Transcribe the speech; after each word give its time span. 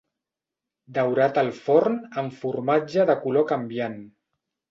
Daurat 0.97 1.37
al 1.41 1.51
forn 1.57 1.99
amb 2.23 2.35
formatge 2.39 3.05
de 3.13 3.19
color 3.27 3.47
canviant. 3.55 3.97